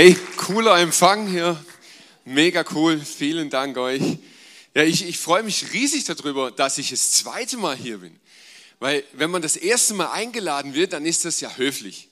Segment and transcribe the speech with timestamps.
[0.00, 1.60] Hey, cooler Empfang hier.
[2.24, 3.00] Mega cool.
[3.00, 4.00] Vielen Dank euch.
[4.72, 8.16] Ja, ich, ich freue mich riesig darüber, dass ich das zweite Mal hier bin.
[8.78, 12.06] Weil wenn man das erste Mal eingeladen wird, dann ist das ja höflich.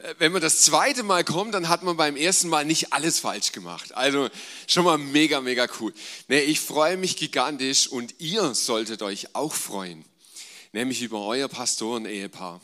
[0.00, 3.20] Äh, wenn man das zweite Mal kommt, dann hat man beim ersten Mal nicht alles
[3.20, 3.94] falsch gemacht.
[3.94, 4.28] Also
[4.66, 5.94] schon mal mega, mega cool.
[6.28, 10.04] Nee, ich freue mich gigantisch und ihr solltet euch auch freuen.
[10.72, 12.60] Nämlich über euer Pastoren-Ehepaar.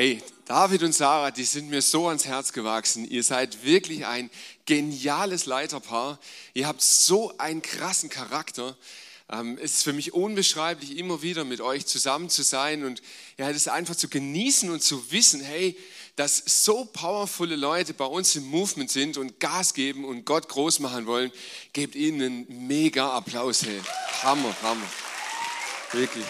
[0.00, 3.04] Hey, David und Sarah, die sind mir so ans Herz gewachsen.
[3.04, 4.30] Ihr seid wirklich ein
[4.64, 6.18] geniales Leiterpaar.
[6.54, 8.78] Ihr habt so einen krassen Charakter.
[9.30, 13.02] Ähm, es ist für mich unbeschreiblich, immer wieder mit euch zusammen zu sein und
[13.36, 15.76] ja, das einfach zu genießen und zu wissen, hey,
[16.16, 20.78] dass so powervolle Leute bei uns im Movement sind und Gas geben und Gott groß
[20.78, 21.30] machen wollen.
[21.74, 23.66] Gebt ihnen einen mega Applaus.
[23.66, 23.82] Hey.
[24.22, 24.90] Hammer, Hammer.
[25.92, 26.24] Wirklich.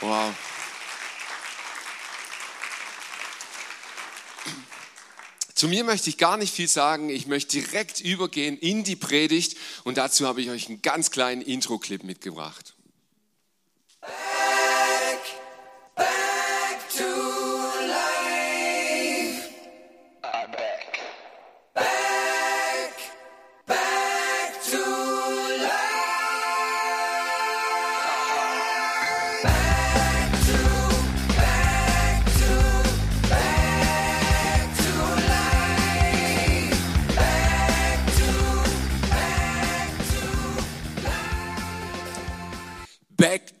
[0.00, 0.34] Wow.
[5.56, 7.08] Zu mir möchte ich gar nicht viel sagen.
[7.08, 11.40] Ich möchte direkt übergehen in die Predigt und dazu habe ich euch einen ganz kleinen
[11.40, 12.75] Intro-Clip mitgebracht.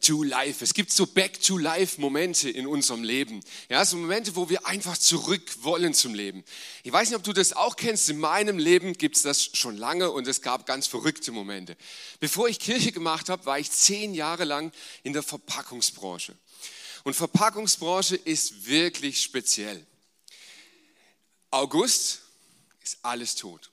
[0.06, 0.62] To life.
[0.62, 3.42] Es gibt so back to life Momente in unserem Leben.
[3.68, 6.44] Ja, so Momente, wo wir einfach zurück wollen zum Leben.
[6.84, 8.08] Ich weiß nicht, ob du das auch kennst.
[8.08, 11.76] In meinem Leben gibt es das schon lange und es gab ganz verrückte Momente.
[12.20, 14.72] Bevor ich Kirche gemacht habe, war ich zehn Jahre lang
[15.02, 16.36] in der Verpackungsbranche.
[17.02, 19.84] Und Verpackungsbranche ist wirklich speziell.
[21.50, 22.22] August
[22.82, 23.70] ist alles tot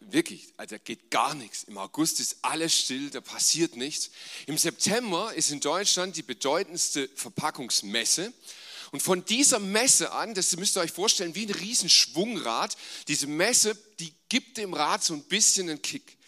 [0.00, 1.64] wirklich, also da geht gar nichts.
[1.64, 4.10] Im August ist alles still, da passiert nichts.
[4.46, 8.32] Im September ist in Deutschland die bedeutendste Verpackungsmesse.
[8.90, 12.76] Und von dieser Messe an, das müsst ihr euch vorstellen, wie ein Riesenschwungrad,
[13.08, 16.18] diese Messe, die gibt dem Rad so ein bisschen einen Kick.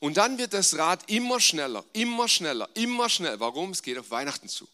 [0.00, 3.40] Und dann wird das Rad immer schneller, immer schneller, immer schneller.
[3.40, 3.70] Warum?
[3.70, 4.66] Es geht auf Weihnachten zu.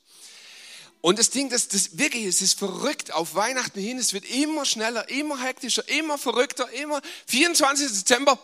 [1.04, 3.98] Und das Ding, das, das wirklich, es ist verrückt auf Weihnachten hin.
[3.98, 7.88] Es wird immer schneller, immer hektischer, immer verrückter, immer 24.
[7.88, 8.42] Dezember.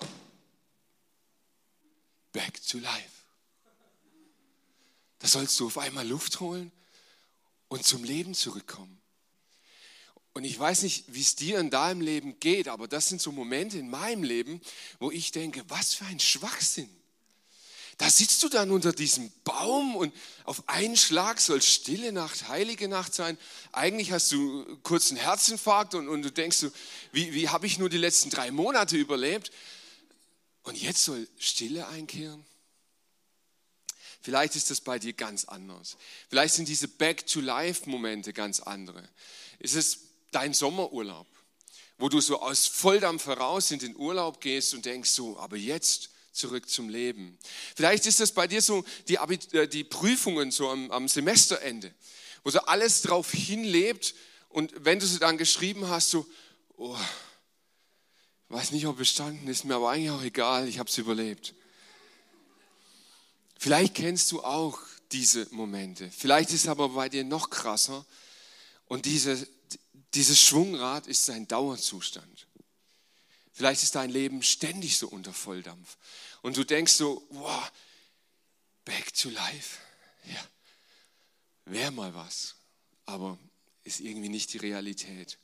[2.35, 3.09] Back to life.
[5.21, 6.71] Da sollst du auf einmal Luft holen
[7.69, 9.01] und zum Leben zurückkommen.
[10.35, 13.33] Und ich weiß nicht, wie es dir in deinem Leben geht, aber das sind so
[13.33, 14.61] Momente in meinem Leben,
[14.99, 16.95] wo ich denke, was für ein Schwachsinn.
[18.01, 22.89] Da sitzt du dann unter diesem Baum und auf einen Schlag soll stille Nacht, heilige
[22.89, 23.37] Nacht sein.
[23.73, 26.71] Eigentlich hast du kurz einen Herzinfarkt und, und du denkst, so,
[27.13, 29.51] wie, wie habe ich nur die letzten drei Monate überlebt?
[30.63, 32.43] Und jetzt soll Stille einkehren?
[34.23, 35.99] Vielleicht ist das bei dir ganz anders.
[36.31, 39.07] Vielleicht sind diese Back-to-Life-Momente ganz andere.
[39.59, 39.99] Ist es
[40.31, 41.27] dein Sommerurlaub,
[41.99, 46.09] wo du so aus Volldampf heraus in den Urlaub gehst und denkst so, aber jetzt
[46.33, 47.39] zurück zum Leben.
[47.75, 51.93] Vielleicht ist das bei dir so die, äh, die Prüfungen so am, am Semesterende,
[52.45, 54.15] wo so alles drauf hinlebt
[54.49, 56.27] und wenn du sie dann geschrieben hast, so,
[56.77, 56.97] oh,
[58.49, 61.55] weiß nicht, ob bestanden ist mir aber eigentlich auch egal, ich habe es überlebt.
[63.59, 64.79] Vielleicht kennst du auch
[65.13, 66.11] diese Momente.
[66.11, 68.05] Vielleicht ist es aber bei dir noch krasser
[68.87, 69.47] und diese,
[70.15, 72.47] dieses Schwungrad ist ein Dauerzustand.
[73.61, 75.99] Vielleicht ist dein Leben ständig so unter Volldampf.
[76.41, 77.71] Und du denkst so, wow,
[78.87, 79.77] back to life.
[80.25, 80.43] Ja,
[81.67, 82.55] wäre mal was.
[83.05, 83.37] Aber
[83.85, 85.37] ist irgendwie nicht die Realität.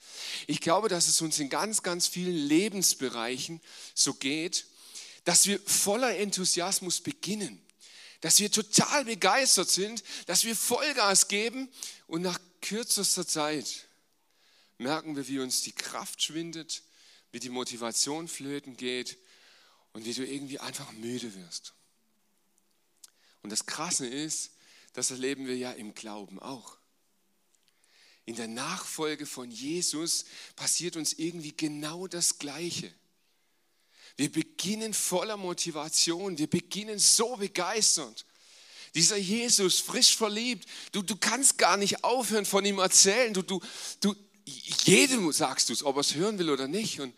[0.46, 3.60] Ich glaube, dass es uns in ganz, ganz vielen Lebensbereichen
[3.94, 4.64] so geht,
[5.24, 7.62] dass wir voller Enthusiasmus beginnen,
[8.22, 11.68] dass wir total begeistert sind, dass wir Vollgas geben
[12.06, 13.88] und nach kürzester Zeit
[14.78, 16.82] merken wir, wie uns die Kraft schwindet,
[17.32, 19.18] wie die Motivation flöten geht
[19.92, 21.74] und wie du irgendwie einfach müde wirst.
[23.42, 24.52] Und das Krasse ist,
[24.92, 26.78] das erleben wir ja im Glauben auch.
[28.24, 30.24] In der Nachfolge von Jesus
[30.56, 32.92] passiert uns irgendwie genau das Gleiche.
[34.16, 38.24] Wir beginnen voller Motivation, wir beginnen so begeistert.
[38.94, 43.34] Dieser Jesus, frisch verliebt, du, du kannst gar nicht aufhören von ihm erzählen.
[43.34, 43.60] Du, du,
[44.00, 44.14] du,
[44.46, 47.00] jedem sagst du es, ob er es hören will oder nicht.
[47.00, 47.14] Und,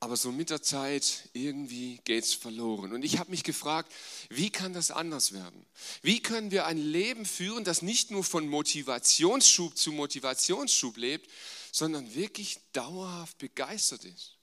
[0.00, 2.92] aber so mit der Zeit irgendwie geht es verloren.
[2.92, 3.92] Und ich habe mich gefragt,
[4.28, 5.66] wie kann das anders werden?
[6.02, 11.30] Wie können wir ein Leben führen, das nicht nur von Motivationsschub zu Motivationsschub lebt,
[11.72, 14.38] sondern wirklich dauerhaft begeistert ist?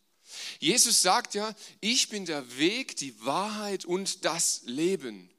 [0.60, 5.30] Jesus sagt ja, ich bin der Weg, die Wahrheit und das Leben.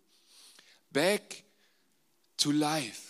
[0.90, 1.44] Back
[2.36, 3.09] to life.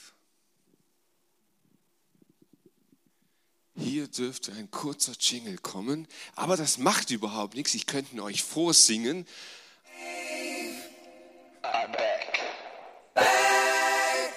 [3.80, 6.06] Hier dürfte ein kurzer Jingle kommen,
[6.36, 7.74] aber das macht überhaupt nichts.
[7.74, 9.26] Ich könnte euch vorsingen.
[11.62, 12.38] I'm back.
[13.14, 14.34] Back,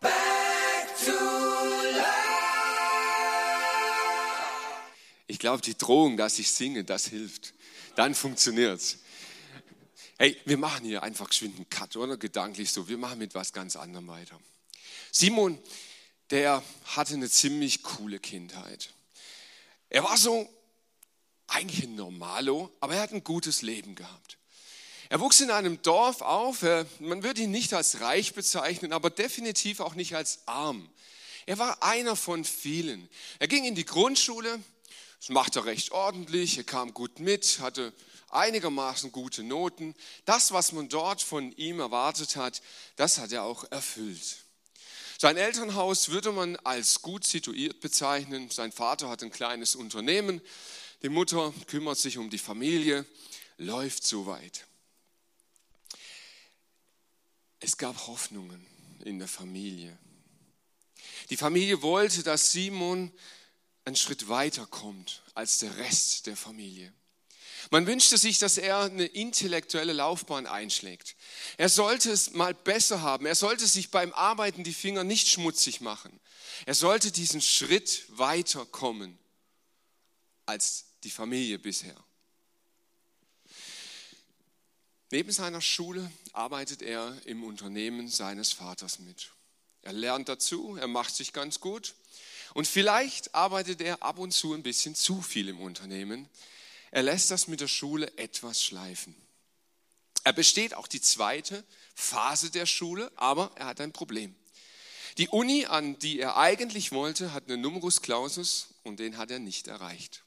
[0.00, 1.12] back to
[1.92, 2.08] life.
[5.28, 7.54] Ich glaube, die Drohung, dass ich singe, das hilft.
[7.94, 8.98] Dann funktioniert's.
[10.18, 12.16] Hey, wir machen hier einfach geschwind einen Cut, oder?
[12.16, 12.88] Gedanklich so.
[12.88, 14.38] Wir machen mit was ganz anderem weiter.
[15.12, 15.60] Simon,
[16.30, 18.90] der hatte eine ziemlich coole Kindheit.
[19.90, 20.48] Er war so
[21.46, 24.38] eigentlich ein Normalo, aber er hat ein gutes Leben gehabt.
[25.10, 26.62] Er wuchs in einem Dorf auf,
[26.98, 30.90] man würde ihn nicht als reich bezeichnen, aber definitiv auch nicht als arm.
[31.46, 33.08] Er war einer von vielen.
[33.38, 34.60] Er ging in die Grundschule,
[35.20, 37.92] das machte er recht ordentlich, er kam gut mit, hatte
[38.30, 39.94] einigermaßen gute Noten.
[40.24, 42.62] Das, was man dort von ihm erwartet hat,
[42.96, 44.43] das hat er auch erfüllt.
[45.24, 48.50] Sein Elternhaus würde man als gut situiert bezeichnen.
[48.50, 50.42] Sein Vater hat ein kleines Unternehmen.
[51.02, 53.06] Die Mutter kümmert sich um die Familie,
[53.56, 54.66] läuft soweit.
[57.58, 58.66] Es gab Hoffnungen
[59.06, 59.96] in der Familie.
[61.30, 63.10] Die Familie wollte, dass Simon
[63.86, 66.92] einen Schritt weiter kommt als der Rest der Familie.
[67.70, 71.16] Man wünschte sich, dass er eine intellektuelle Laufbahn einschlägt.
[71.56, 73.26] Er sollte es mal besser haben.
[73.26, 76.20] Er sollte sich beim Arbeiten die Finger nicht schmutzig machen.
[76.66, 79.18] Er sollte diesen Schritt weiter kommen
[80.46, 81.96] als die Familie bisher.
[85.10, 89.30] Neben seiner Schule arbeitet er im Unternehmen seines Vaters mit.
[89.82, 91.94] Er lernt dazu, er macht sich ganz gut
[92.54, 96.28] und vielleicht arbeitet er ab und zu ein bisschen zu viel im Unternehmen,
[96.94, 99.16] er lässt das mit der Schule etwas schleifen.
[100.22, 101.64] Er besteht auch die zweite
[101.96, 104.32] Phase der Schule, aber er hat ein Problem.
[105.18, 109.40] Die Uni, an die er eigentlich wollte, hat einen Numerus Clausus und den hat er
[109.40, 110.22] nicht erreicht.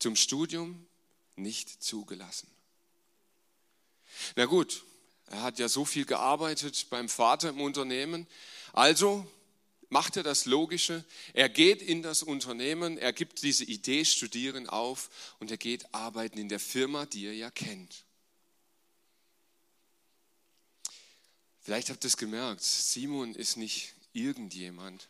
[0.00, 0.88] Zum Studium
[1.36, 2.50] nicht zugelassen.
[4.34, 4.82] Na gut,
[5.26, 8.26] er hat ja so viel gearbeitet beim Vater im Unternehmen,
[8.72, 9.24] also
[9.92, 11.04] macht er das Logische.
[11.34, 16.38] Er geht in das Unternehmen, er gibt diese Idee Studieren auf und er geht arbeiten
[16.38, 18.06] in der Firma, die er ja kennt.
[21.60, 25.08] Vielleicht habt ihr es gemerkt, Simon ist nicht irgendjemand.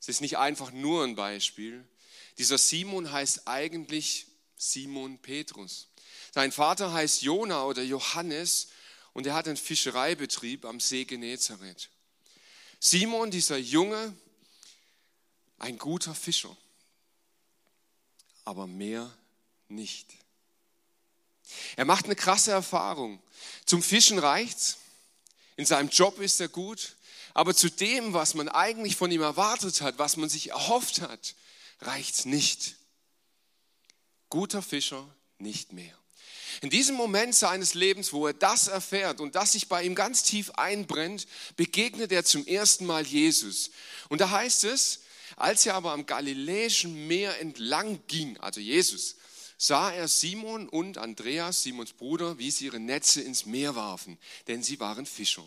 [0.00, 1.84] Es ist nicht einfach nur ein Beispiel.
[2.38, 5.88] Dieser Simon heißt eigentlich Simon Petrus.
[6.32, 8.68] Sein Vater heißt Jona oder Johannes
[9.12, 11.90] und er hat einen Fischereibetrieb am See Genezareth.
[12.86, 14.14] Simon, dieser Junge,
[15.58, 16.54] ein guter Fischer,
[18.44, 19.10] aber mehr
[19.68, 20.12] nicht.
[21.76, 23.22] Er macht eine krasse Erfahrung.
[23.64, 24.76] Zum Fischen reicht's.
[25.56, 26.96] In seinem Job ist er gut.
[27.32, 31.34] Aber zu dem, was man eigentlich von ihm erwartet hat, was man sich erhofft hat,
[31.80, 32.76] reicht's nicht.
[34.28, 35.98] Guter Fischer nicht mehr.
[36.60, 40.22] In diesem Moment seines Lebens, wo er das erfährt und das sich bei ihm ganz
[40.22, 43.70] tief einbrennt, begegnet er zum ersten Mal Jesus.
[44.08, 45.00] Und da heißt es,
[45.36, 49.16] als er aber am Galiläischen Meer entlang ging, also Jesus,
[49.58, 54.62] sah er Simon und Andreas, Simons Bruder, wie sie ihre Netze ins Meer warfen, denn
[54.62, 55.44] sie waren Fischer.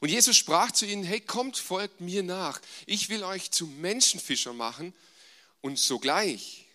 [0.00, 2.60] Und Jesus sprach zu ihnen, hey, kommt, folgt mir nach.
[2.84, 4.92] Ich will euch zu Menschenfischer machen.
[5.62, 6.66] Und sogleich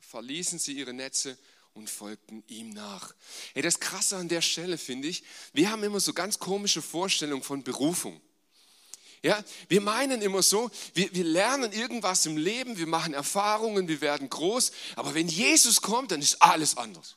[0.00, 1.36] verließen sie ihre Netze
[1.74, 3.14] und folgten ihm nach.
[3.54, 5.22] Hey, das Krasse an der Stelle finde ich,
[5.52, 8.20] wir haben immer so ganz komische Vorstellungen von Berufung.
[9.22, 14.00] Ja, wir meinen immer so, wir, wir lernen irgendwas im Leben, wir machen Erfahrungen, wir
[14.00, 17.16] werden groß, aber wenn Jesus kommt, dann ist alles anders.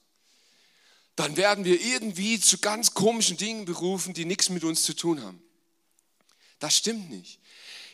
[1.15, 5.21] Dann werden wir irgendwie zu ganz komischen Dingen berufen, die nichts mit uns zu tun
[5.21, 5.41] haben.
[6.59, 7.39] Das stimmt nicht.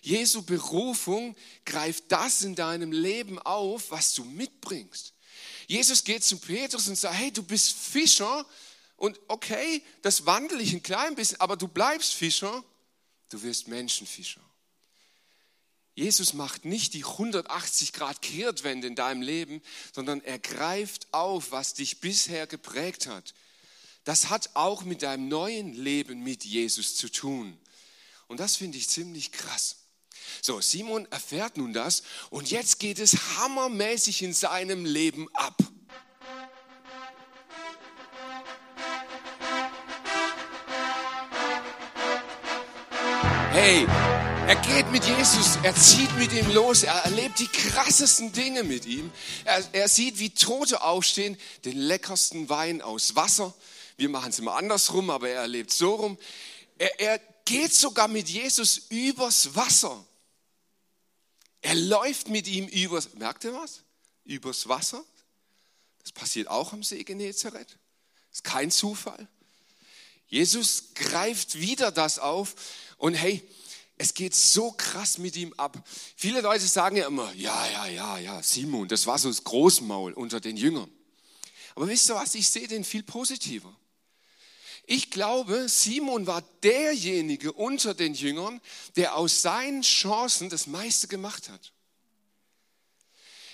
[0.02, 1.36] Jesu Berufung
[1.66, 5.14] greift das in deinem Leben auf, was du mitbringst.
[5.70, 8.44] Jesus geht zu Petrus und sagt, hey, du bist Fischer
[8.98, 12.64] und okay, das wandle ich ein klein bisschen, aber du bleibst Fischer,
[13.30, 14.42] du wirst Menschenfischer.
[15.94, 19.62] Jesus macht nicht die 180 Grad Kehrtwende in deinem Leben,
[19.94, 23.36] sondern er greift auf, was dich bisher geprägt hat.
[24.06, 27.56] Das hat auch mit deinem neuen Leben mit Jesus zu tun.
[28.28, 29.76] Und das finde ich ziemlich krass.
[30.42, 35.56] So, Simon erfährt nun das und jetzt geht es hammermäßig in seinem Leben ab.
[43.52, 43.86] Hey,
[44.48, 48.86] er geht mit Jesus, er zieht mit ihm los, er erlebt die krassesten Dinge mit
[48.86, 49.12] ihm.
[49.46, 53.54] Er, er sieht, wie Tote aufstehen, den leckersten Wein aus Wasser.
[53.98, 56.18] Wir machen es immer andersrum, aber er erlebt so rum.
[56.78, 60.04] Er, er geht sogar mit Jesus übers Wasser.
[61.62, 63.84] Er läuft mit ihm übers, merkt ihr was?
[64.26, 65.04] Übers Wasser.
[66.02, 67.78] Das passiert auch am See Genezareth.
[68.32, 69.28] Ist kein Zufall.
[70.28, 72.56] Jesus greift wieder das auf
[72.98, 73.44] und hey,
[73.98, 75.84] es geht so krass mit ihm ab.
[76.16, 80.14] Viele Leute sagen ja immer, ja, ja, ja, ja, Simon, das war so das Großmaul
[80.14, 80.90] unter den Jüngern.
[81.76, 83.76] Aber wisst ihr was, ich sehe den viel positiver.
[84.92, 88.60] Ich glaube, Simon war derjenige unter den Jüngern,
[88.96, 91.74] der aus seinen Chancen das meiste gemacht hat.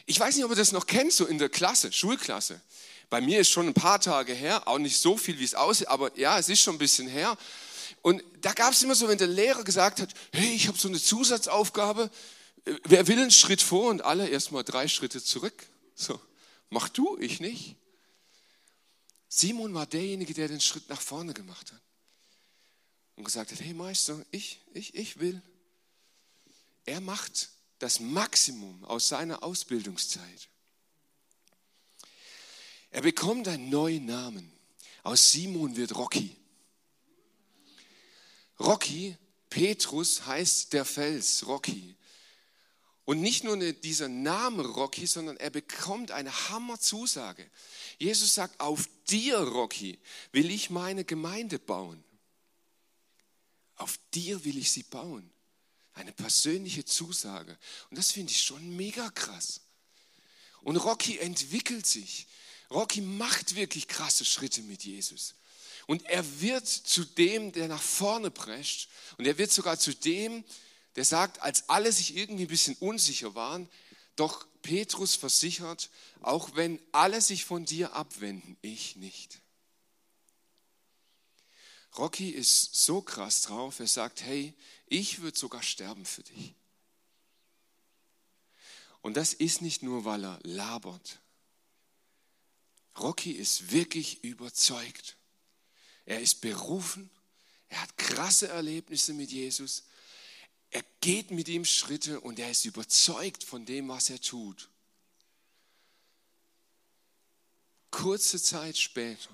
[0.05, 2.61] Ich weiß nicht, ob ihr das noch kennt, so in der Klasse, Schulklasse.
[3.09, 5.89] Bei mir ist schon ein paar Tage her, auch nicht so viel, wie es aussieht,
[5.89, 7.37] aber ja, es ist schon ein bisschen her.
[8.01, 10.87] Und da gab es immer so, wenn der Lehrer gesagt hat, hey, ich habe so
[10.87, 12.11] eine Zusatzaufgabe,
[12.63, 15.67] äh, wer will einen Schritt vor und alle erstmal drei Schritte zurück.
[15.95, 16.17] So,
[16.69, 17.75] mach du, ich nicht.
[19.27, 21.81] Simon war derjenige, der den Schritt nach vorne gemacht hat
[23.15, 25.41] und gesagt hat, hey Meister, ich, ich, ich will.
[26.85, 30.49] Er macht das Maximum aus seiner Ausbildungszeit.
[32.91, 34.51] Er bekommt einen neuen Namen.
[35.03, 36.35] Aus Simon wird Rocky.
[38.59, 39.17] Rocky,
[39.49, 41.95] Petrus heißt der Fels, Rocky.
[43.05, 47.47] Und nicht nur dieser Name Rocky, sondern er bekommt eine Hammerzusage.
[47.99, 49.99] Jesus sagt, auf dir, Rocky,
[50.31, 52.03] will ich meine Gemeinde bauen.
[53.75, 55.29] Auf dir will ich sie bauen.
[55.93, 57.57] Eine persönliche Zusage.
[57.89, 59.61] Und das finde ich schon mega krass.
[60.61, 62.25] Und Rocky entwickelt sich.
[62.71, 65.35] Rocky macht wirklich krasse Schritte mit Jesus.
[65.85, 68.89] Und er wird zu dem, der nach vorne prescht.
[69.17, 70.53] Und er wird sogar zu dem, der
[71.03, 73.67] sagt, als alle sich irgendwie ein bisschen unsicher waren,
[74.15, 75.89] doch Petrus versichert,
[76.21, 79.41] auch wenn alle sich von dir abwenden, ich nicht.
[81.97, 84.53] Rocky ist so krass drauf, er sagt, hey,
[84.87, 86.53] ich würde sogar sterben für dich.
[89.01, 91.19] Und das ist nicht nur, weil er labert,
[92.97, 95.17] Rocky ist wirklich überzeugt.
[96.05, 97.09] Er ist berufen.
[97.67, 99.83] Er hat krasse Erlebnisse mit Jesus.
[100.75, 104.67] Er geht mit ihm Schritte und er ist überzeugt von dem, was er tut.
[107.91, 109.29] Kurze Zeit später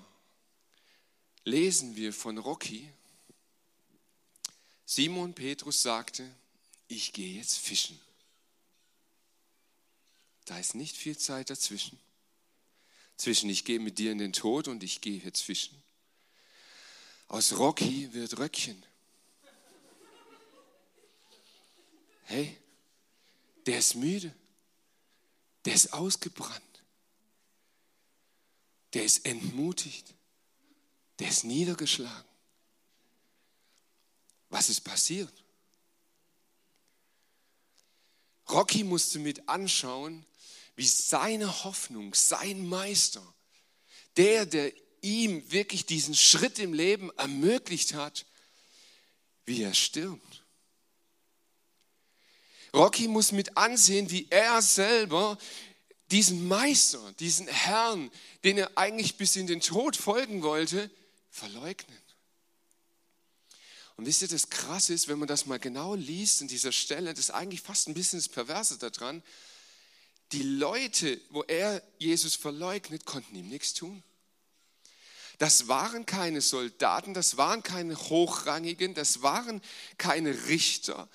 [1.42, 2.88] lesen wir von Rocky.
[4.86, 6.32] Simon Petrus sagte,
[6.86, 8.00] ich gehe jetzt fischen.
[10.44, 11.98] Da ist nicht viel Zeit dazwischen
[13.16, 15.80] zwischen ich gehe mit dir in den Tod und ich gehe jetzt fischen.
[17.28, 18.84] Aus Rocky wird Röckchen.
[22.32, 22.56] Hey,
[23.66, 24.34] der ist müde,
[25.66, 26.82] der ist ausgebrannt,
[28.94, 30.14] der ist entmutigt,
[31.18, 32.30] der ist niedergeschlagen.
[34.48, 35.30] Was ist passiert?
[38.48, 40.24] Rocky musste mit anschauen,
[40.74, 43.34] wie seine Hoffnung, sein Meister,
[44.16, 44.72] der, der
[45.02, 48.24] ihm wirklich diesen Schritt im Leben ermöglicht hat,
[49.44, 50.31] wie er stirbt.
[52.74, 55.38] Rocky muss mit ansehen, wie er selber
[56.10, 58.10] diesen Meister, diesen Herrn,
[58.44, 60.90] den er eigentlich bis in den Tod folgen wollte,
[61.30, 62.02] verleugnet.
[63.96, 67.10] Und wisst ihr, das Krasse ist, wenn man das mal genau liest an dieser Stelle,
[67.10, 69.22] das ist eigentlich fast ein bisschen das Perverse daran,
[70.32, 74.02] die Leute, wo er Jesus verleugnet, konnten ihm nichts tun.
[75.38, 79.60] Das waren keine Soldaten, das waren keine Hochrangigen, das waren
[79.98, 81.08] keine Richter,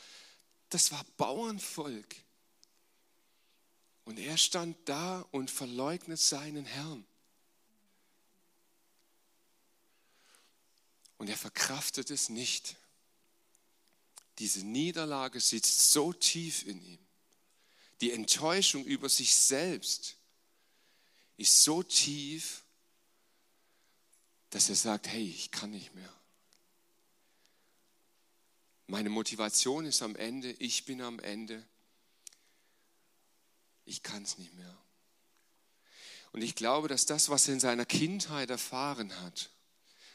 [0.69, 2.15] das war Bauernvolk.
[4.05, 7.05] Und er stand da und verleugnet seinen Herrn.
[11.17, 12.75] Und er verkraftet es nicht.
[14.39, 17.07] Diese Niederlage sitzt so tief in ihm
[18.01, 20.17] die Enttäuschung über sich selbst
[21.37, 22.63] ist so tief,
[24.49, 26.13] dass er sagt, hey, ich kann nicht mehr.
[28.87, 31.65] Meine Motivation ist am Ende, ich bin am Ende,
[33.83, 34.77] ich kann es nicht mehr.
[36.31, 39.49] Und ich glaube, dass das, was er in seiner Kindheit erfahren hat,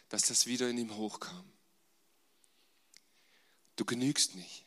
[0.09, 1.53] dass das wieder in ihm hochkam.
[3.77, 4.65] Du genügst nicht.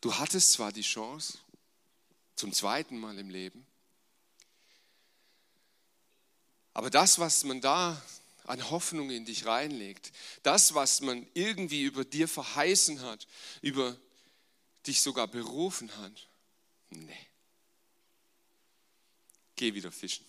[0.00, 1.38] Du hattest zwar die Chance,
[2.36, 3.66] zum zweiten Mal im Leben,
[6.72, 8.00] aber das, was man da
[8.48, 10.10] an Hoffnung in dich reinlegt,
[10.42, 13.26] das, was man irgendwie über dir verheißen hat,
[13.60, 13.96] über
[14.86, 16.28] dich sogar berufen hat,
[16.88, 17.26] nee.
[19.54, 20.24] Geh wieder fischen.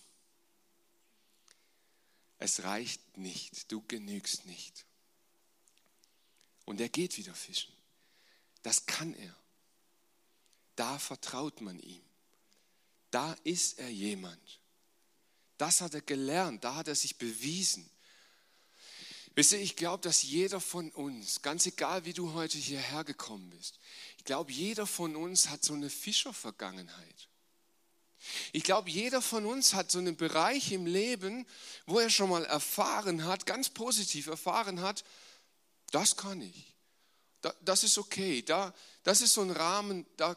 [2.38, 4.84] Es reicht nicht, du genügst nicht.
[6.66, 7.72] Und er geht wieder fischen.
[8.62, 9.34] Das kann er.
[10.76, 12.02] Da vertraut man ihm.
[13.10, 14.60] Da ist er jemand.
[15.56, 17.88] Das hat er gelernt, da hat er sich bewiesen.
[19.40, 23.48] Wisst ihr, ich glaube, dass jeder von uns, ganz egal wie du heute hierher gekommen
[23.48, 23.78] bist,
[24.18, 27.28] ich glaube, jeder von uns hat so eine Fischervergangenheit.
[28.52, 31.46] Ich glaube, jeder von uns hat so einen Bereich im Leben,
[31.86, 35.04] wo er schon mal erfahren hat, ganz positiv erfahren hat,
[35.90, 36.74] das kann ich.
[37.62, 38.44] Das ist okay.
[39.04, 40.36] Das ist so ein Rahmen, da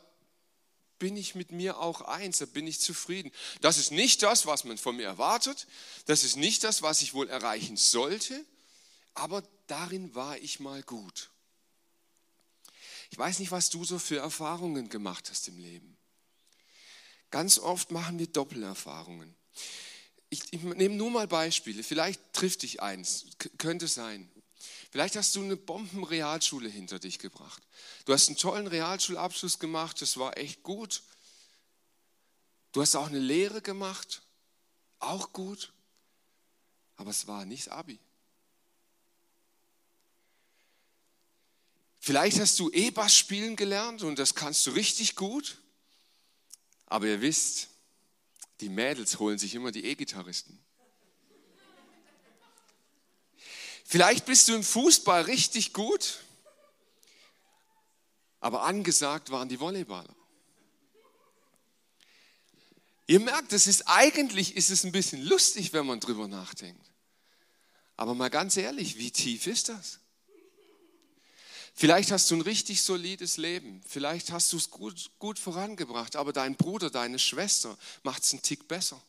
[0.97, 3.33] bin ich mit mir auch eins, da bin ich zufrieden.
[3.59, 5.67] Das ist nicht das, was man von mir erwartet,
[6.05, 8.45] das ist nicht das, was ich wohl erreichen sollte,
[9.13, 11.29] aber darin war ich mal gut.
[13.09, 15.97] Ich weiß nicht, was du so für Erfahrungen gemacht hast im Leben.
[17.29, 19.35] Ganz oft machen wir Doppelerfahrungen.
[20.29, 23.25] Ich, ich nehme nur mal Beispiele, vielleicht trifft dich eins,
[23.57, 24.31] könnte sein.
[24.91, 27.61] Vielleicht hast du eine Bombenrealschule hinter dich gebracht.
[28.05, 31.03] Du hast einen tollen Realschulabschluss gemacht, das war echt gut.
[32.71, 34.23] Du hast auch eine Lehre gemacht,
[34.99, 35.73] auch gut,
[36.95, 37.99] aber es war nicht Abi.
[42.05, 45.57] Vielleicht hast du E-Bass spielen gelernt und das kannst du richtig gut,
[46.85, 47.69] aber ihr wisst,
[48.59, 50.61] die Mädels holen sich immer die E-Gitarristen.
[53.85, 56.19] Vielleicht bist du im Fußball richtig gut,
[58.41, 60.13] aber angesagt waren die Volleyballer.
[63.07, 66.85] Ihr merkt, es ist eigentlich ist es ein bisschen lustig, wenn man drüber nachdenkt.
[67.95, 70.02] Aber mal ganz ehrlich, wie tief ist das?
[71.75, 76.31] Vielleicht hast du ein richtig solides Leben, vielleicht hast du es gut, gut vorangebracht, aber
[76.31, 79.01] dein Bruder, deine Schwester macht es einen Tick besser.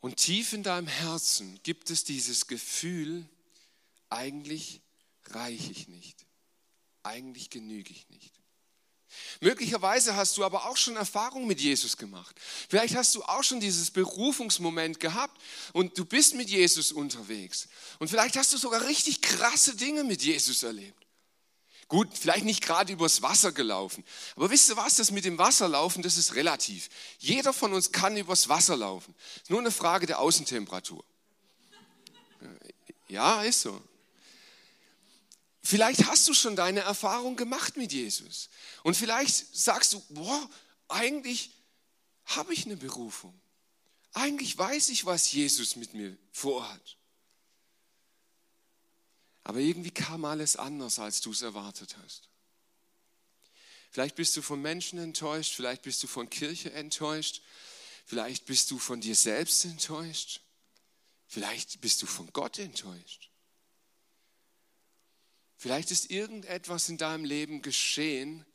[0.00, 3.28] Und tief in deinem Herzen gibt es dieses Gefühl,
[4.10, 4.80] eigentlich
[5.24, 6.24] reiche ich nicht,
[7.02, 8.37] eigentlich genüge ich nicht.
[9.40, 12.36] Möglicherweise hast du aber auch schon Erfahrung mit Jesus gemacht.
[12.68, 15.40] Vielleicht hast du auch schon dieses Berufungsmoment gehabt
[15.72, 17.68] und du bist mit Jesus unterwegs.
[17.98, 21.06] Und vielleicht hast du sogar richtig krasse Dinge mit Jesus erlebt.
[21.88, 24.04] Gut, vielleicht nicht gerade übers Wasser gelaufen.
[24.36, 26.90] Aber wisst ihr was, das mit dem Wasserlaufen, das ist relativ.
[27.18, 29.14] Jeder von uns kann übers Wasser laufen.
[29.36, 31.02] Ist nur eine Frage der Außentemperatur.
[33.08, 33.80] Ja, ist so.
[35.68, 38.48] Vielleicht hast du schon deine Erfahrung gemacht mit Jesus.
[38.84, 40.48] Und vielleicht sagst du, boah,
[40.88, 41.50] eigentlich
[42.24, 43.38] habe ich eine Berufung.
[44.14, 46.96] Eigentlich weiß ich, was Jesus mit mir vorhat.
[49.44, 52.30] Aber irgendwie kam alles anders, als du es erwartet hast.
[53.90, 57.42] Vielleicht bist du von Menschen enttäuscht, vielleicht bist du von Kirche enttäuscht,
[58.06, 60.40] vielleicht bist du von dir selbst enttäuscht,
[61.26, 63.27] vielleicht bist du von Gott enttäuscht.
[65.58, 68.46] Vielleicht ist irgendetwas in deinem Leben geschehen,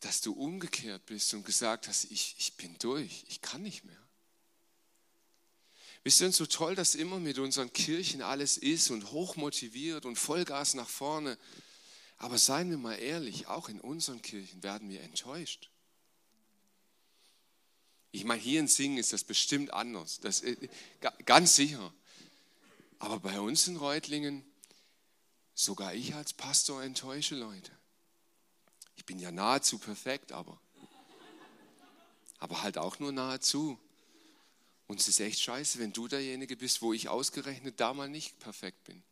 [0.00, 3.96] dass du umgekehrt bist und gesagt hast, ich, ich bin durch, ich kann nicht mehr.
[6.04, 10.74] Wisst ihr, so toll, dass immer mit unseren Kirchen alles ist und hochmotiviert und Vollgas
[10.74, 11.38] nach vorne.
[12.18, 15.70] Aber seien wir mal ehrlich, auch in unseren Kirchen werden wir enttäuscht.
[18.12, 20.68] Ich meine, hier in Singen ist das bestimmt anders, das, äh,
[21.24, 21.92] ganz sicher.
[22.98, 24.44] Aber bei uns in Reutlingen,
[25.58, 27.72] sogar ich als Pastor enttäusche Leute.
[28.94, 30.60] Ich bin ja nahezu perfekt, aber,
[32.38, 33.76] aber halt auch nur nahezu.
[34.86, 38.38] Und es ist echt scheiße, wenn du derjenige bist, wo ich ausgerechnet da mal nicht
[38.38, 39.02] perfekt bin.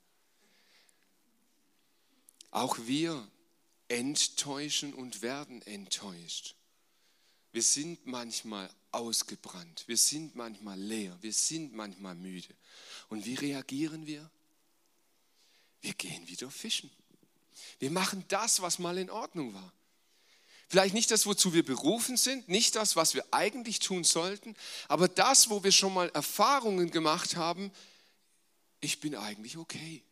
[2.52, 3.28] Auch wir
[3.88, 6.54] enttäuschen und werden enttäuscht.
[7.50, 12.54] Wir sind manchmal ausgebrannt, wir sind manchmal leer, wir sind manchmal müde.
[13.08, 14.30] Und wie reagieren wir?
[15.80, 16.90] Wir gehen wieder fischen.
[17.78, 19.72] Wir machen das, was mal in Ordnung war.
[20.68, 24.56] Vielleicht nicht das, wozu wir berufen sind, nicht das, was wir eigentlich tun sollten,
[24.88, 27.70] aber das, wo wir schon mal Erfahrungen gemacht haben,
[28.80, 30.02] ich bin eigentlich okay.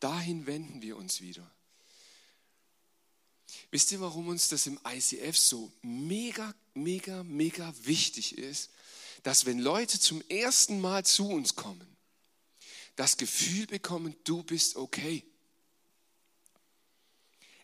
[0.00, 1.48] Dahin wenden wir uns wieder.
[3.70, 8.70] Wisst ihr, warum uns das im ICF so mega, mega, mega wichtig ist,
[9.22, 11.93] dass wenn Leute zum ersten Mal zu uns kommen,
[12.96, 15.24] das Gefühl bekommen, du bist okay.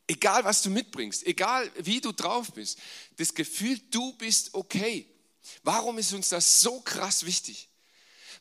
[0.07, 2.79] Egal, was du mitbringst, egal, wie du drauf bist,
[3.17, 5.07] das Gefühl, du bist okay.
[5.63, 7.69] Warum ist uns das so krass wichtig?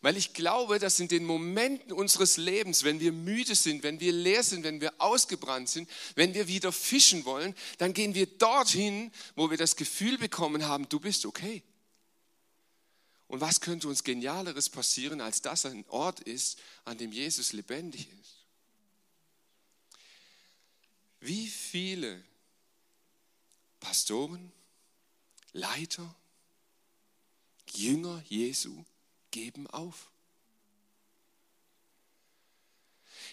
[0.02, 4.13] Weil ich glaube, dass in den Momenten unseres Lebens, wenn wir müde sind, wenn wir
[4.13, 9.12] leer sind, wenn wir ausgebrannt sind, wenn wir wieder fischen wollen, dann gehen wir dorthin,
[9.36, 11.63] wo wir das Gefühl bekommen haben, du bist okay.
[13.29, 18.09] Und was könnte uns genialeres passieren, als dass ein Ort ist, an dem Jesus lebendig
[18.21, 18.43] ist?
[21.21, 22.23] Wie viele
[23.79, 24.51] Pastoren,
[25.53, 26.15] Leiter,
[27.73, 28.83] Jünger Jesu
[29.31, 30.09] geben auf.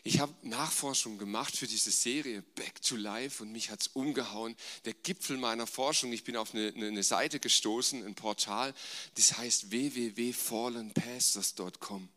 [0.07, 4.55] Ich habe Nachforschung gemacht für diese Serie Back to Life und mich hat es umgehauen.
[4.85, 8.73] Der Gipfel meiner Forschung, ich bin auf eine, eine Seite gestoßen, ein Portal,
[9.17, 12.09] das heißt www.fallenpastors.com.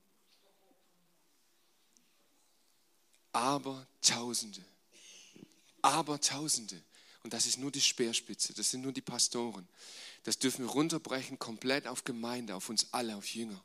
[3.31, 4.63] Aber Tausende,
[5.81, 6.79] aber Tausende,
[7.23, 9.67] und das ist nur die Speerspitze, das sind nur die Pastoren,
[10.25, 13.59] das dürfen wir runterbrechen komplett auf Gemeinde, auf uns alle, auf Jünger.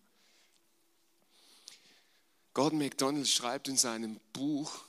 [2.55, 4.85] Gordon MacDonald schreibt in seinem Buch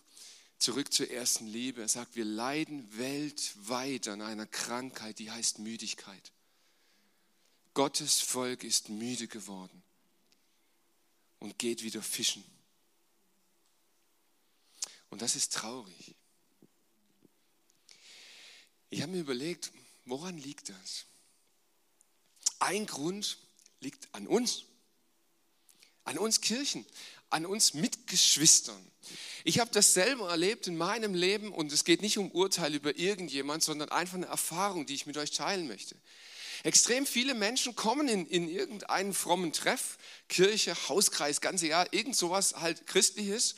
[0.58, 6.32] Zurück zur ersten Liebe, er sagt, wir leiden weltweit an einer Krankheit, die heißt Müdigkeit.
[7.74, 9.84] Gottes Volk ist müde geworden
[11.40, 12.44] und geht wieder fischen.
[15.10, 16.16] Und das ist traurig.
[18.90, 19.72] Ich habe mir überlegt,
[20.06, 21.06] woran liegt das?
[22.60, 23.38] Ein Grund
[23.82, 24.64] liegt an uns,
[26.06, 26.86] an uns Kirchen,
[27.30, 28.92] an uns Mitgeschwistern.
[29.44, 32.98] Ich habe das selber erlebt in meinem Leben und es geht nicht um Urteil über
[32.98, 35.96] irgendjemand, sondern einfach eine Erfahrung, die ich mit euch teilen möchte.
[36.64, 39.98] Extrem viele Menschen kommen in, in irgendeinen frommen Treff,
[40.30, 43.56] Kirche, Hauskreis, ganz egal, irgend sowas halt christliches.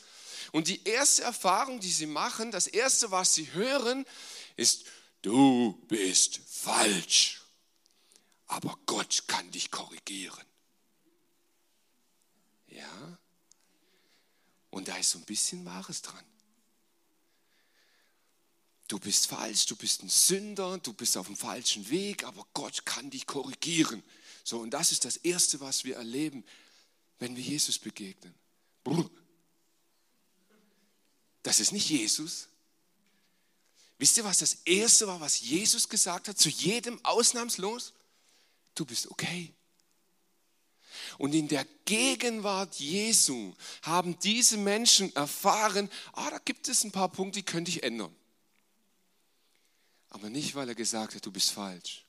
[0.52, 4.04] Und die erste Erfahrung, die sie machen, das erste, was sie hören,
[4.56, 4.84] ist,
[5.22, 7.42] du bist falsch.
[8.46, 10.44] Aber Gott kann dich korrigieren.
[12.66, 13.18] Ja?
[14.78, 16.24] Und da ist so ein bisschen Wahres dran.
[18.86, 22.86] Du bist falsch, du bist ein Sünder, du bist auf dem falschen Weg, aber Gott
[22.86, 24.04] kann dich korrigieren.
[24.44, 26.44] So, und das ist das Erste, was wir erleben,
[27.18, 28.32] wenn wir Jesus begegnen.
[31.42, 32.46] Das ist nicht Jesus.
[33.98, 37.94] Wisst ihr, was das Erste war, was Jesus gesagt hat, zu jedem ausnahmslos?
[38.76, 39.52] Du bist okay.
[41.16, 47.08] Und in der Gegenwart Jesu haben diese Menschen erfahren, ah, da gibt es ein paar
[47.08, 48.14] Punkte, die könnte ich ändern.
[50.10, 52.04] Aber nicht, weil er gesagt hat, du bist falsch,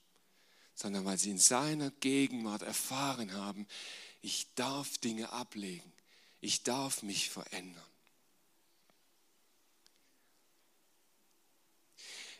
[0.75, 3.67] sondern weil sie in seiner Gegenwart erfahren haben,
[4.21, 5.91] ich darf Dinge ablegen,
[6.41, 7.83] ich darf mich verändern.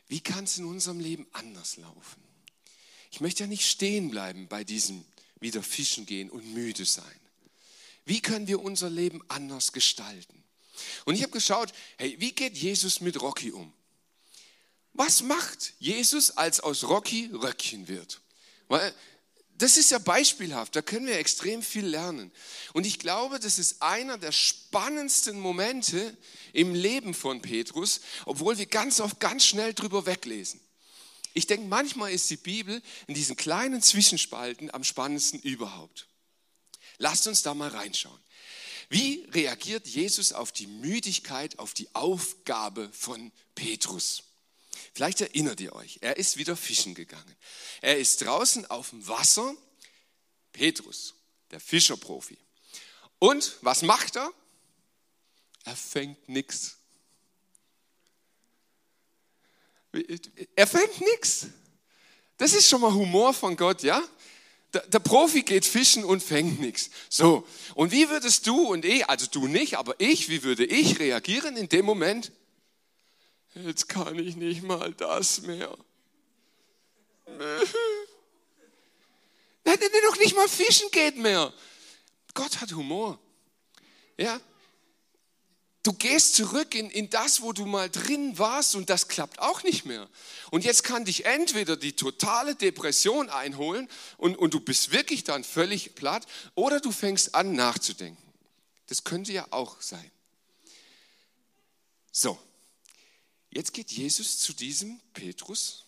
[0.08, 2.24] Wie kann es in unserem Leben anders laufen?
[3.12, 5.06] Ich möchte ja nicht stehen bleiben bei diesem
[5.40, 7.20] wieder fischen gehen und müde sein.
[8.06, 10.44] Wie können wir unser Leben anders gestalten?
[11.06, 13.72] Und ich habe geschaut, hey, wie geht Jesus mit Rocky um?
[14.94, 18.22] Was macht Jesus, als aus Rocky Röckchen wird?
[18.68, 18.94] Weil
[19.60, 22.32] das ist ja beispielhaft, da können wir extrem viel lernen.
[22.72, 26.16] Und ich glaube, das ist einer der spannendsten Momente
[26.54, 30.62] im Leben von Petrus, obwohl wir ganz oft ganz schnell drüber weglesen.
[31.34, 36.08] Ich denke, manchmal ist die Bibel in diesen kleinen Zwischenspalten am spannendsten überhaupt.
[36.98, 38.20] Lasst uns da mal reinschauen.
[38.90, 44.24] Wie reagiert Jesus auf die Müdigkeit, auf die Aufgabe von Petrus?
[44.94, 47.36] Vielleicht erinnert ihr euch, er ist wieder fischen gegangen.
[47.82, 49.56] Er ist draußen auf dem Wasser,
[50.52, 51.14] Petrus,
[51.52, 52.38] der Fischerprofi.
[53.20, 54.34] Und was macht er?
[55.66, 56.79] Er fängt nichts.
[60.56, 61.48] Er fängt nichts.
[62.38, 64.02] Das ist schon mal Humor von Gott, ja?
[64.74, 66.92] Der, der, Profi geht fischen und fängt nichts.
[67.10, 71.00] So, und wie würdest du und ich, also du nicht, aber ich, wie würde ich
[71.00, 72.32] reagieren in dem Moment?
[73.56, 75.76] Jetzt kann ich nicht mal das mehr.
[79.66, 81.52] Nein, der doch nicht mal fischen geht mehr.
[82.36, 83.20] Gott hat Humor.
[84.18, 84.40] Ja,
[85.84, 89.64] Du gehst zurück in, in das, wo du mal drin warst und das klappt auch
[89.64, 90.10] nicht mehr.
[90.52, 93.88] Und jetzt kann dich entweder die totale Depression einholen
[94.18, 98.22] und, und du bist wirklich dann völlig platt oder du fängst an nachzudenken.
[98.88, 100.12] Das könnte ja auch sein.
[102.12, 102.38] So,
[103.52, 105.86] jetzt geht Jesus zu diesem Petrus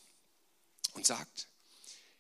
[0.94, 1.50] und sagt,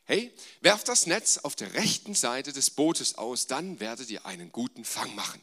[0.04, 4.52] hey, werf das Netz auf der rechten Seite des Bootes aus, dann werdet ihr einen
[4.52, 5.42] guten Fang machen.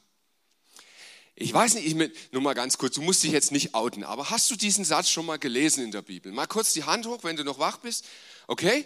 [1.40, 1.94] Ich weiß nicht, ich,
[2.33, 5.09] nur mal ganz kurz, du musst dich jetzt nicht outen, aber hast du diesen Satz
[5.09, 6.33] schon mal gelesen in der Bibel?
[6.33, 8.07] Mal kurz die Hand hoch, wenn du noch wach bist.
[8.48, 8.85] Okay?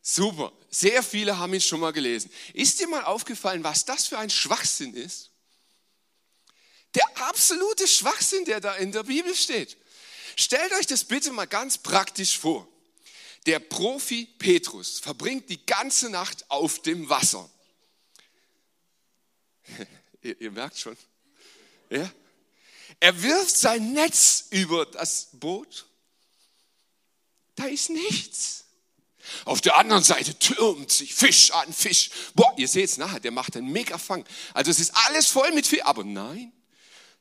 [0.00, 0.50] Super.
[0.70, 2.30] Sehr viele haben ihn schon mal gelesen.
[2.54, 5.30] Ist dir mal aufgefallen, was das für ein Schwachsinn ist?
[6.94, 9.76] Der absolute Schwachsinn, der da in der Bibel steht.
[10.36, 12.66] Stellt euch das bitte mal ganz praktisch vor.
[13.44, 17.50] Der Profi Petrus verbringt die ganze Nacht auf dem Wasser.
[20.22, 20.96] ihr, ihr, merkt schon.
[21.90, 22.10] Ja?
[23.00, 25.86] Er wirft sein Netz über das Boot.
[27.54, 28.64] Da ist nichts.
[29.44, 32.10] Auf der anderen Seite türmt sich Fisch an Fisch.
[32.34, 34.24] Boah, ihr seht es nachher, der macht einen Mega-Fang.
[34.54, 35.84] Also es ist alles voll mit Fisch.
[35.84, 36.52] Aber nein,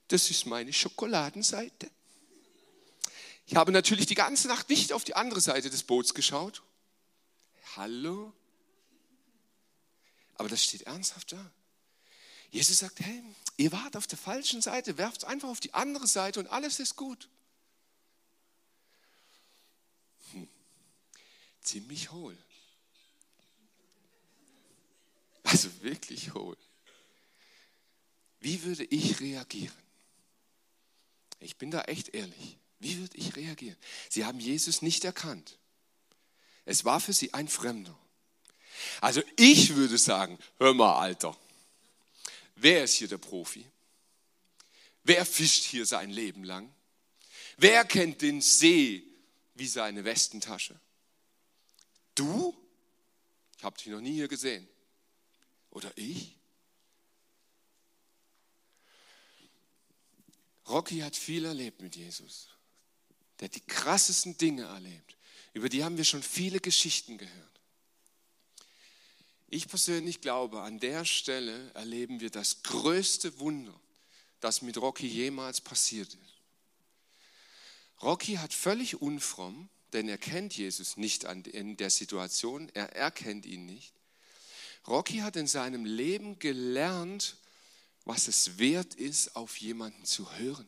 [0.08, 1.90] das ist meine Schokoladenseite.
[3.46, 6.64] Ich habe natürlich die ganze Nacht nicht auf die andere Seite des Boots geschaut.
[7.76, 8.34] Hallo?
[10.36, 11.52] Aber das steht ernsthaft da.
[12.52, 13.24] Jesus sagt, hey,
[13.58, 16.96] ihr wart auf der falschen Seite, werft einfach auf die andere Seite und alles ist
[16.96, 17.30] gut.
[20.32, 20.48] Hm.
[21.62, 22.38] Ziemlich hohl.
[25.44, 26.58] Also wirklich hohl.
[28.40, 29.76] Wie würde ich reagieren?
[31.40, 32.58] Ich bin da echt ehrlich.
[32.80, 33.78] Wie würde ich reagieren?
[34.10, 35.58] Sie haben Jesus nicht erkannt.
[36.66, 37.98] Es war für sie ein Fremder.
[39.02, 41.36] Also ich würde sagen, hör mal, Alter,
[42.58, 43.66] wer ist hier der Profi?
[45.04, 46.74] Wer fischt hier sein Leben lang?
[47.58, 49.04] Wer kennt den See
[49.56, 50.80] wie seine Westentasche?
[52.14, 52.56] Du?
[53.58, 54.68] Ich habe dich noch nie hier gesehen.
[55.72, 56.36] Oder ich?
[60.68, 62.50] Rocky hat viel erlebt mit Jesus.
[63.40, 65.16] Der hat die krassesten Dinge erlebt.
[65.54, 67.47] Über die haben wir schon viele Geschichten gehört.
[69.50, 73.74] Ich persönlich glaube, an der Stelle erleben wir das größte Wunder,
[74.42, 76.42] das mit Rocky jemals passiert ist.
[78.02, 83.66] Rocky hat völlig unfromm, denn er kennt Jesus nicht in der Situation, er erkennt ihn
[83.66, 83.94] nicht.
[84.86, 87.38] Rocky hat in seinem Leben gelernt,
[88.04, 90.68] was es wert ist, auf jemanden zu hören.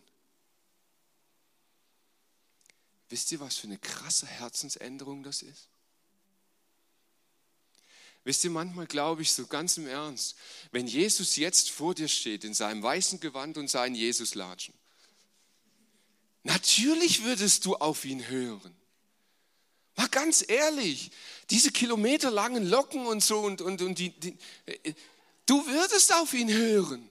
[3.10, 5.70] Wisst ihr, was für eine krasse Herzensänderung das ist?
[8.24, 10.36] Wisst ihr, manchmal glaube ich so ganz im Ernst,
[10.72, 14.74] wenn Jesus jetzt vor dir steht in seinem weißen Gewand und seinen Jesuslatschen,
[16.44, 18.76] natürlich würdest du auf ihn hören.
[19.96, 21.12] Mal ganz ehrlich,
[21.50, 24.94] diese kilometerlangen Locken und so und, und, und die, die, äh,
[25.46, 27.10] du würdest auf ihn hören.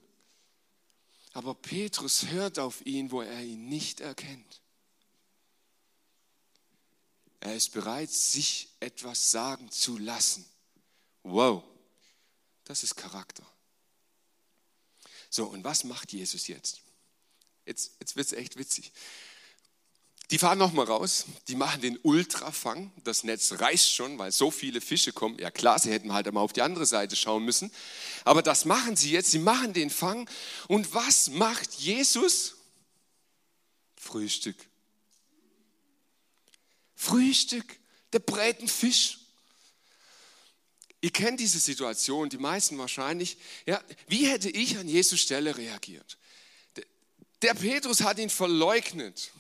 [1.35, 4.63] Aber Petrus hört auf ihn, wo er ihn nicht erkennt.
[7.41, 10.45] Er ist bereit, sich etwas sagen zu lassen.
[11.31, 11.63] Wow,
[12.65, 13.45] das ist Charakter.
[15.29, 16.81] So, und was macht Jesus jetzt?
[17.67, 18.93] Jetzt, jetzt wird es echt witzig.
[20.31, 22.93] Die fahren nochmal raus, die machen den Ultrafang.
[23.05, 25.39] Das Netz reißt schon, weil so viele Fische kommen.
[25.39, 27.71] Ja klar, sie hätten halt einmal auf die andere Seite schauen müssen.
[28.25, 30.29] Aber das machen sie jetzt, sie machen den Fang.
[30.67, 32.57] Und was macht Jesus?
[33.97, 34.57] Frühstück.
[36.95, 37.79] Frühstück,
[38.13, 38.23] der
[38.67, 39.18] Fisch.
[41.01, 43.39] Ihr kennt diese Situation, die meisten wahrscheinlich.
[43.67, 46.19] Ja, wie hätte ich an Jesus Stelle reagiert?
[47.43, 49.31] Der Petrus hat ihn verleugnet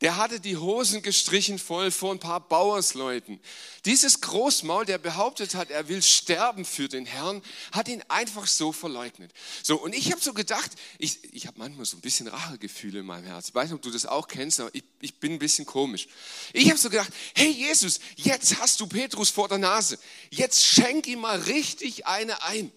[0.00, 3.40] der hatte die Hosen gestrichen voll vor ein paar Bauersleuten.
[3.84, 8.70] Dieses Großmaul, der behauptet hat, er will sterben für den Herrn, hat ihn einfach so
[8.70, 9.32] verleugnet.
[9.62, 13.06] So, und ich habe so gedacht, ich, ich habe manchmal so ein bisschen Rachegefühle in
[13.06, 13.48] meinem Herz.
[13.48, 16.06] Ich weiß nicht, ob du das auch kennst, aber ich, ich bin ein bisschen komisch.
[16.52, 19.98] Ich habe so gedacht, hey Jesus, jetzt hast du Petrus vor der Nase.
[20.30, 22.70] Jetzt schenk ihm mal richtig eine ein.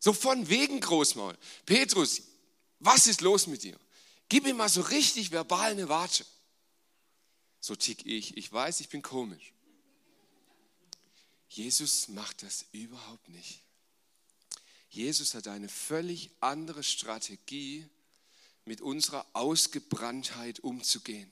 [0.00, 1.38] So von wegen Großmaul.
[1.66, 2.22] Petrus,
[2.80, 3.78] was ist los mit dir?
[4.34, 6.26] Gib ihm mal so richtig verbal eine Watsche.
[7.60, 8.36] So tick ich.
[8.36, 9.52] Ich weiß, ich bin komisch.
[11.48, 13.60] Jesus macht das überhaupt nicht.
[14.90, 17.88] Jesus hat eine völlig andere Strategie,
[18.64, 21.30] mit unserer Ausgebranntheit umzugehen.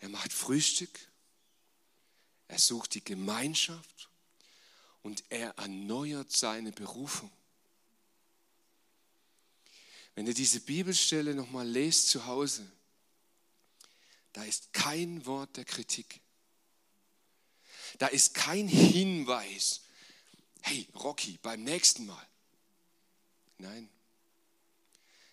[0.00, 1.00] Er macht Frühstück,
[2.46, 4.10] er sucht die Gemeinschaft
[5.00, 7.32] und er erneuert seine Berufung.
[10.16, 12.66] Wenn ihr diese Bibelstelle nochmal lest zu Hause,
[14.32, 16.20] da ist kein Wort der Kritik.
[17.98, 19.82] Da ist kein Hinweis,
[20.62, 22.26] hey Rocky, beim nächsten Mal.
[23.58, 23.88] Nein,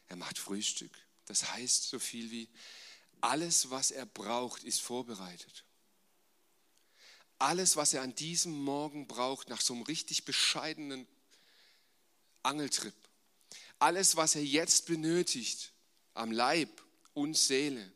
[0.08, 0.92] er macht Frühstück.
[1.26, 2.50] Das heißt so viel wie,
[3.22, 5.64] alles, was er braucht, ist vorbereitet.
[7.40, 11.08] Alles, was er an diesem Morgen braucht, nach so einem richtig bescheidenen
[12.44, 12.94] Angeltrip,
[13.84, 15.74] alles, was er jetzt benötigt,
[16.14, 16.70] am Leib
[17.14, 17.92] und Seele,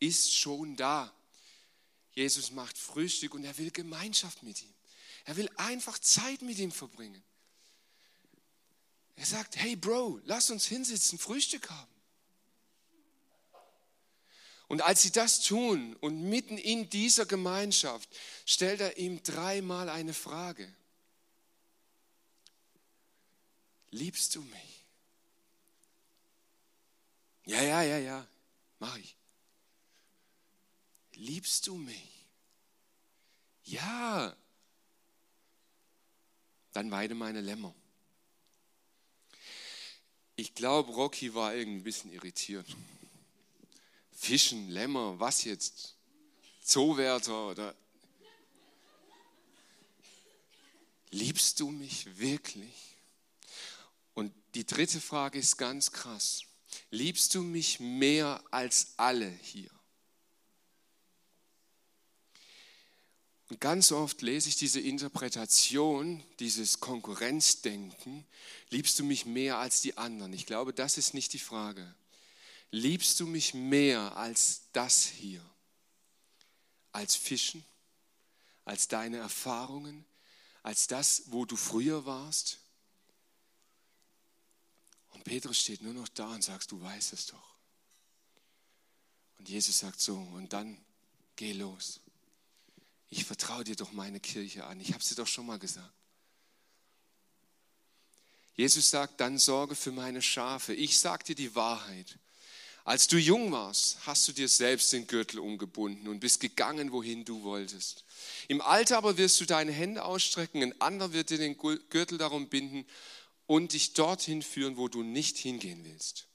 [0.00, 1.14] ist schon da.
[2.12, 4.74] Jesus macht Frühstück und er will Gemeinschaft mit ihm.
[5.24, 7.22] Er will einfach Zeit mit ihm verbringen.
[9.14, 11.94] Er sagt, hey Bro, lass uns hinsitzen, Frühstück haben.
[14.66, 18.08] Und als sie das tun und mitten in dieser Gemeinschaft,
[18.46, 20.72] stellt er ihm dreimal eine Frage.
[23.90, 24.79] Liebst du mich?
[27.50, 28.26] Ja, ja, ja, ja,
[28.78, 29.16] mach ich.
[31.14, 32.28] Liebst du mich?
[33.64, 34.36] Ja.
[36.72, 37.74] Dann weide meine Lämmer.
[40.36, 42.68] Ich glaube, Rocky war irgendwie ein bisschen irritiert.
[44.12, 45.96] Fischen, Lämmer, was jetzt?
[46.62, 47.74] Zoowärter oder.
[51.10, 52.96] Liebst du mich wirklich?
[54.14, 56.44] Und die dritte Frage ist ganz krass.
[56.90, 59.70] Liebst du mich mehr als alle hier?
[63.48, 68.24] Und ganz oft lese ich diese Interpretation, dieses Konkurrenzdenken,
[68.70, 70.32] liebst du mich mehr als die anderen?
[70.32, 71.94] Ich glaube, das ist nicht die Frage.
[72.70, 75.44] Liebst du mich mehr als das hier?
[76.92, 77.64] Als Fischen?
[78.64, 80.04] Als deine Erfahrungen?
[80.62, 82.58] Als das, wo du früher warst?
[85.30, 87.54] Petrus steht nur noch da und sagt, du weißt es doch.
[89.38, 90.76] Und Jesus sagt so, und dann
[91.36, 92.00] geh los.
[93.10, 94.80] Ich vertraue dir doch meine Kirche an.
[94.80, 95.94] Ich habe sie doch schon mal gesagt.
[98.56, 100.74] Jesus sagt, dann sorge für meine Schafe.
[100.74, 102.18] Ich sage dir die Wahrheit.
[102.82, 107.24] Als du jung warst, hast du dir selbst den Gürtel umgebunden und bist gegangen, wohin
[107.24, 108.02] du wolltest.
[108.48, 112.48] Im Alter aber wirst du deine Hände ausstrecken, ein anderer wird dir den Gürtel darum
[112.48, 112.84] binden
[113.50, 116.28] und dich dorthin führen, wo du nicht hingehen willst.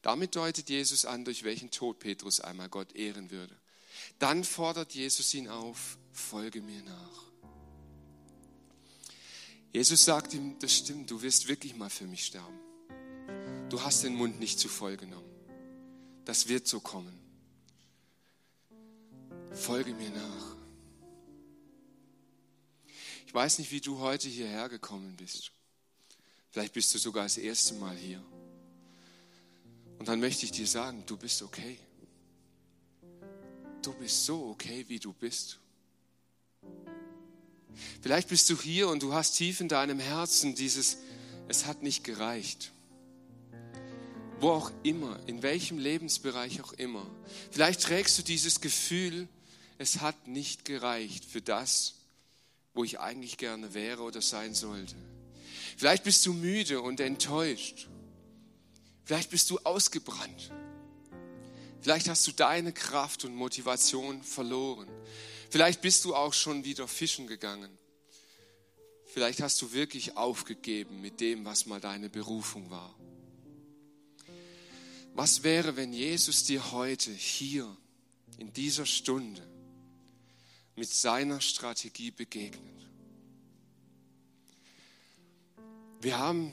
[0.00, 3.54] Damit deutet Jesus an, durch welchen Tod Petrus einmal Gott ehren würde.
[4.18, 7.24] Dann fordert Jesus ihn auf, folge mir nach.
[9.70, 12.58] Jesus sagt ihm, das stimmt, du wirst wirklich mal für mich sterben.
[13.68, 15.28] Du hast den Mund nicht zu voll genommen.
[16.24, 17.20] Das wird so kommen.
[19.52, 20.56] Folge mir nach.
[23.26, 25.52] Ich weiß nicht, wie du heute hierher gekommen bist.
[26.56, 28.24] Vielleicht bist du sogar das erste Mal hier.
[29.98, 31.76] Und dann möchte ich dir sagen, du bist okay.
[33.82, 35.58] Du bist so okay, wie du bist.
[38.00, 40.96] Vielleicht bist du hier und du hast tief in deinem Herzen dieses,
[41.46, 42.72] es hat nicht gereicht
[44.40, 47.06] wo auch immer, in welchem Lebensbereich auch immer.
[47.50, 49.28] Vielleicht trägst du dieses Gefühl,
[49.78, 51.94] es hat nicht gereicht für das,
[52.74, 54.94] wo ich eigentlich gerne wäre oder sein sollte.
[55.76, 57.88] Vielleicht bist du müde und enttäuscht.
[59.04, 60.50] Vielleicht bist du ausgebrannt.
[61.80, 64.88] Vielleicht hast du deine Kraft und Motivation verloren.
[65.50, 67.70] Vielleicht bist du auch schon wieder fischen gegangen.
[69.04, 72.94] Vielleicht hast du wirklich aufgegeben mit dem, was mal deine Berufung war.
[75.14, 77.74] Was wäre, wenn Jesus dir heute hier
[78.38, 79.46] in dieser Stunde
[80.74, 82.85] mit seiner Strategie begegnet?
[86.00, 86.52] Wir haben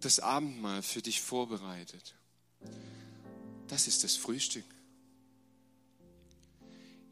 [0.00, 2.14] das Abendmahl für dich vorbereitet.
[3.68, 4.64] Das ist das Frühstück.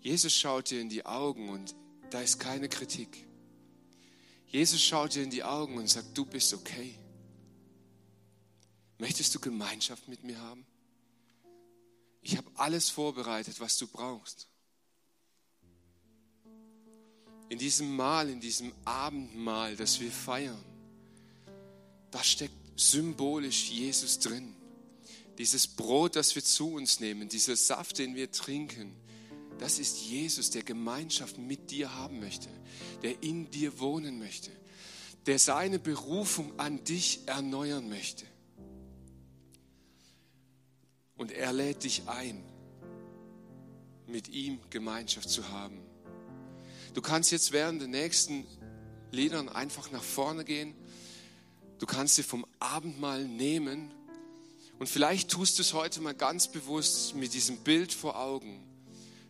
[0.01, 1.75] Jesus schaut dir in die Augen und
[2.11, 3.27] da ist keine Kritik.
[4.47, 6.99] Jesus schaut dir in die Augen und sagt, du bist okay.
[8.99, 10.67] Möchtest du Gemeinschaft mit mir haben?
[12.23, 14.49] Ich habe alles vorbereitet, was du brauchst.
[17.49, 20.63] In diesem Mahl, in diesem Abendmahl, das wir feiern,
[22.11, 24.55] da steckt symbolisch Jesus drin.
[25.39, 28.95] Dieses Brot, das wir zu uns nehmen, dieser Saft, den wir trinken,
[29.59, 32.49] das ist Jesus, der Gemeinschaft mit dir haben möchte,
[33.03, 34.51] der in dir wohnen möchte,
[35.27, 38.25] der seine Berufung an dich erneuern möchte.
[41.17, 42.43] Und er lädt dich ein,
[44.07, 45.79] mit ihm Gemeinschaft zu haben.
[46.95, 48.47] Du kannst jetzt während den nächsten
[49.11, 50.75] Liedern einfach nach vorne gehen.
[51.79, 53.93] Du kannst dir vom Abendmahl nehmen.
[54.79, 58.65] Und vielleicht tust du es heute mal ganz bewusst mit diesem Bild vor Augen.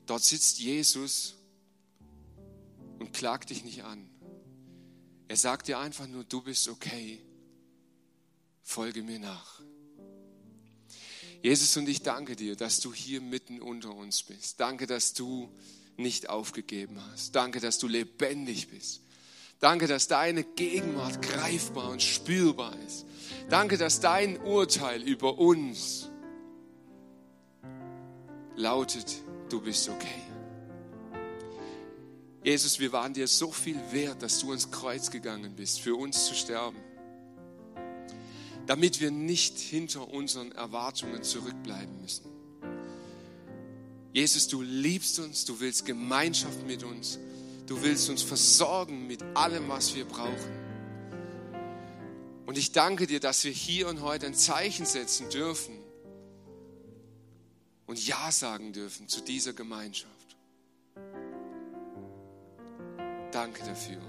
[0.07, 1.35] Dort sitzt Jesus
[2.99, 4.09] und klagt dich nicht an.
[5.29, 7.23] Er sagt dir einfach nur, du bist okay.
[8.63, 9.61] Folge mir nach.
[11.43, 14.59] Jesus, und ich danke dir, dass du hier mitten unter uns bist.
[14.59, 15.51] Danke, dass du
[15.97, 17.35] nicht aufgegeben hast.
[17.35, 19.03] Danke, dass du lebendig bist.
[19.61, 23.07] Danke, dass deine Gegenwart greifbar und spürbar ist.
[23.49, 26.09] Danke, dass dein Urteil über uns
[28.57, 29.17] lautet,
[29.49, 30.23] du bist okay.
[32.45, 36.27] Jesus, wir waren dir so viel wert, dass du ins Kreuz gegangen bist, für uns
[36.27, 36.79] zu sterben,
[38.67, 42.25] damit wir nicht hinter unseren Erwartungen zurückbleiben müssen.
[44.13, 47.19] Jesus, du liebst uns, du willst Gemeinschaft mit uns,
[47.69, 50.69] du willst uns versorgen mit allem, was wir brauchen.
[52.47, 55.79] Und ich danke dir, dass wir hier und heute ein Zeichen setzen dürfen
[57.87, 60.37] und Ja sagen dürfen zu dieser Gemeinschaft.
[63.31, 64.01] Danke dafür.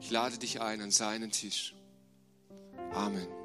[0.00, 1.74] Ich lade dich ein an seinen Tisch.
[2.92, 3.41] Amen.